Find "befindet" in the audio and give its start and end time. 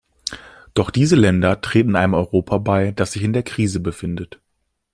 3.79-4.41